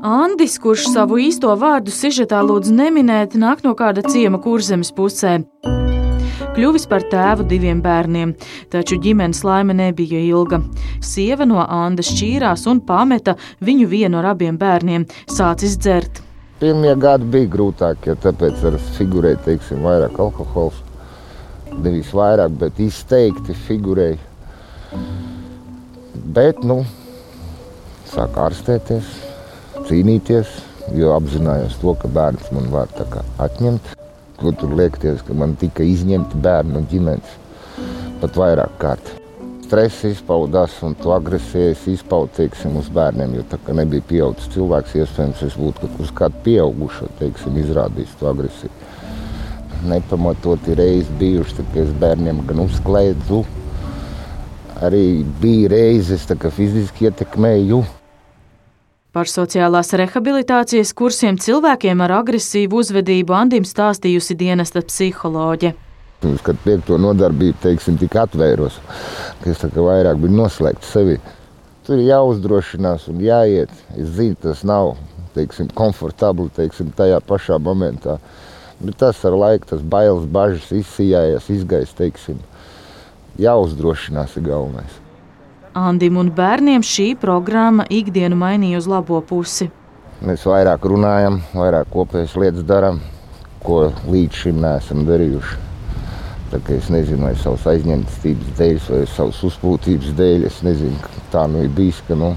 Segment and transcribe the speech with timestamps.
[0.00, 5.42] Andis, kurš savu īsto vārdu sižetā lūdz neminēt, nāk no kāda ciema kurzemes pusē.
[6.56, 8.32] Kļuvis par tēvu diviem bērniem,
[8.72, 10.62] taču ģimenes laime nebija ilga.
[11.04, 16.24] Sieva no Andas šķīrās un pameta viņu vienu ar abiem bērniem, sācis dzert.
[16.64, 20.80] Pirmie gadi bija grūtākie, ja tāpēc ar figurēju teiksim, vairāk alkohols.
[21.76, 24.16] Nevis vairāk, bet izteikti figurēja.
[26.24, 26.86] Bet, nu,
[28.08, 29.29] sāk ārstēties
[29.90, 30.50] cīnīties,
[30.94, 32.90] jo apzinājos to, ka bērns man var
[33.42, 33.96] atņemt.
[34.40, 37.34] Ko tur liekties, ka man tika izņemti bērni no ģimenes
[38.20, 39.10] pat vairāk kārt.
[39.64, 43.36] Stress izpaudās un to agresijas izpaudu teiksim, uz bērniem.
[43.38, 48.30] Jo tā kā nebija pieaugušs cilvēks, iespējams, es būtu uz kādu pieaugušo teiksim, izrādījis to
[48.32, 48.72] agresiju.
[49.90, 53.44] Nepamatoti reizes bijuši, kad es bērniem gan uzkliedzu,
[54.82, 55.04] arī
[55.40, 57.84] bija reizes, kad fiziski ietekmēju.
[59.10, 65.72] Par sociālās rehabilitācijas kursiem cilvēkiem ar agresīvu uzvedību Andim stāstījusi dienesta psiholoģe.
[66.46, 68.76] Kad piekto nodarbību, teiksim, tik atvēros,
[69.40, 71.18] ka es tā kā vairāk biju noslēgts sevi.
[71.88, 73.74] Tur ir jāuzdrošinās un jāiet.
[73.98, 74.92] Es zinu, tas nav,
[75.34, 78.20] teiksim, komfortabli, teiksim, tajā pašā momentā.
[78.78, 82.38] Bet tas ar laiku, tas bailes, bažas izsijājas, izgaist, teiksim,
[83.42, 85.02] jāuzdrošinās ir galvenais.
[85.70, 89.68] Andim un bērniem šī programma ikdienu mainīja uz labo pusi.
[90.26, 92.98] Mēs vairāk runājam, vairāk kopējas lietas darām,
[93.62, 95.60] ko līdz šim neesam darījuši.
[96.50, 100.98] Es nezinu, vai savas aizņemtības dēļ, vai savas uzpūtības dēļ, es nezinu,
[101.30, 102.32] tā nu ir bijis, ka nu,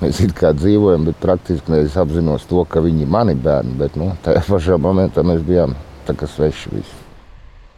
[0.00, 4.00] mēs it kā dzīvojam, bet praktiski es apzinos to, ka viņi ir mani bērni, bet
[4.00, 5.76] nu, tajā pašā momentā mēs bijām
[6.08, 6.99] sveši visi.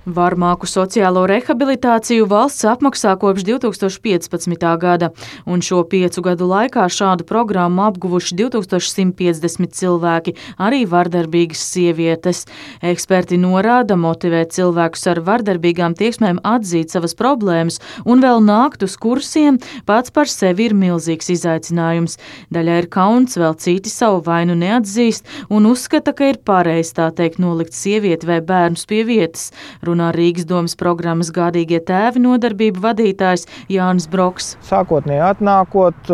[0.03, 4.65] Varmāku sociālo rehabilitāciju valsts apmaksā kopš 2015.
[4.83, 5.13] gada,
[5.47, 12.49] un šo piecu gadu laikā šādu programmu apguvuši 2150 cilvēki, arī vardarbīgas sievietes.
[12.83, 19.61] Eksperti norāda, motivēt cilvēkus ar vardarbīgām tieksmēm atzīt savas problēmas un vēl nākt uz kursiem
[19.87, 22.19] pats par sevi ir milzīgs izaicinājums.
[22.51, 27.39] Daļai ir kauns, vēl citi savu vainu neatzīst un uzskata, ka ir pareizi tā teikt
[27.39, 29.53] nolikt sievieti vai bērnus pie vietas
[29.93, 34.57] runā Rīgas domas programmas Gādīgie tēvi nodarbību vadītājs Jānis Broks.
[34.67, 36.11] Sākotnēji atnākot,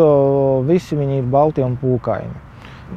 [0.67, 2.45] visi viņi ir balti un pūkaini.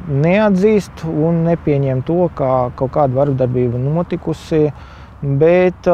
[0.09, 4.71] Neatzīst un nepieņem to, ka kaut kāda vardarbība notikusi.
[5.23, 5.87] Bet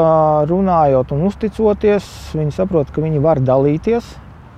[0.48, 4.06] runājot un uzticoties, viņi saprot, ka viņi var dalīties.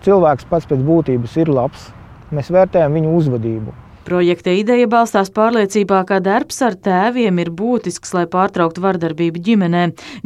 [0.05, 1.89] Cilvēks pats pēc būtības ir labs.
[2.31, 3.75] Mēs vērtējam viņu uzvedību.
[4.07, 9.83] Projekta ideja balstās pārliecībā, ka darbs ar tēviem ir būtisks, lai pārtrauktu vardarbību ģimenē,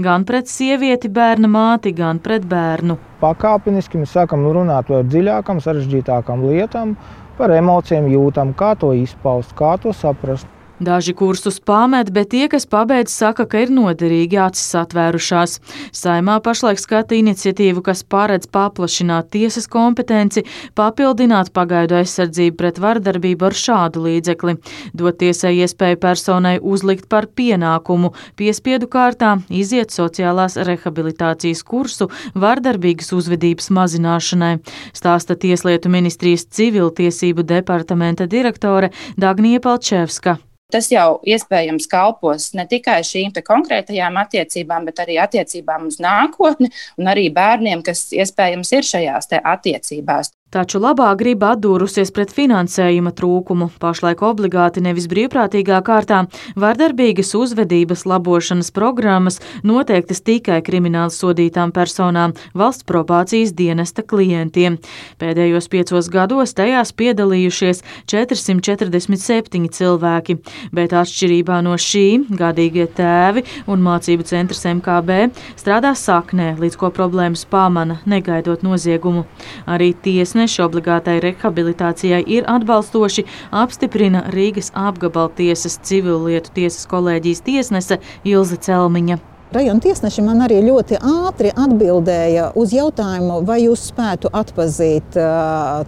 [0.06, 2.96] gan pret sievieti, bērna māti, gan pret bērnu.
[3.24, 6.94] Pakāpeniski mēs sākam runāt par dziļākām, sarežģītākām lietām,
[7.38, 10.53] par emocijām, jūtām, kā to izpaust, kā to saprast.
[10.80, 15.52] Daži kursus pamet, bet tie, kas pabeidz, saka, ka ir noderīgi acis atvērušās.
[15.94, 20.42] Saimā pašlaik skata iniciatīvu, kas paredz paplašināt tiesas kompetenci,
[20.74, 24.56] papildināt pagaidu aizsardzību pret vardarbību ar šādu līdzekli,
[24.98, 33.70] dot tiesai iespēju personai uzlikt par pienākumu piespiedu kārtā iziet sociālās rehabilitācijas kursu vardarbīgas uzvedības
[33.78, 34.56] mazināšanai,
[34.90, 40.36] stāsta Tieslietu ministrijas civiltiesību departamenta direktore Dagnija Palčevska.
[40.74, 47.10] Tas jau iespējams kalpos ne tikai šīm konkrētajām attiecībām, bet arī attiecībām uz nākotni un
[47.12, 50.32] arī bērniem, kas iespējams ir šajās attiecībās.
[50.54, 53.72] Taču labā griba atdūrusies pret finansējuma trūkumu.
[53.82, 56.20] Pašlaik obligāti nevis brīvprātīgā kārtā
[56.54, 64.76] vardarbīgas uzvedības labošanas programmas noteiktas tikai krimināli sodītām personām, valsts probācijas dienesta klientiem.
[65.18, 67.82] Pēdējos piecos gados tajās piedalījušies
[68.14, 70.38] 447 cilvēki,
[70.70, 75.18] bet atšķirībā no šī gadīgie tēvi un mācību centrs MKB
[75.58, 79.26] strādā saknē, līdz ko problēmas pamana, negaidot noziegumu.
[79.66, 88.58] Arī tiesne mēneši obligātai rehabilitācijai ir atbalstoši, apstiprina Rīgas apgabaltiesas civilietu tiesas kolēģijas tiesnese Ilze
[88.60, 89.18] Celmiņa.
[89.54, 95.14] Rajona tiesneši man arī ļoti ātri atbildēja uz jautājumu, vai jūs spētu atpazīt.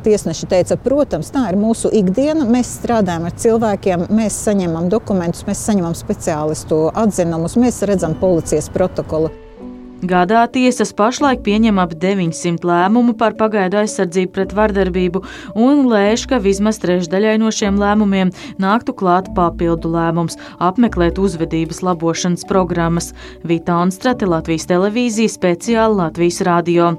[0.06, 2.46] Tiesneši teica, protams, tā ir mūsu ikdiena.
[2.46, 9.34] Mēs strādājam ar cilvēkiem, mēs saņemam dokumentus, mēs saņemam speciālistu atzinumus, mēs redzam policijas protokolu.
[10.04, 15.22] Gadā tiesas pašlaik pieņem ap 900 lēmumu par pagaidu aizsardzību pret vardarbību
[15.56, 22.44] un lēš, ka vismaz trešdaļai no šiem lēmumiem nāktu klāt papildu lēmums apmeklēt uzvedības labošanas
[22.44, 23.14] programmas.
[23.40, 26.92] Vita Anstrate, Latvijas televīzija, speciāli Latvijas radio.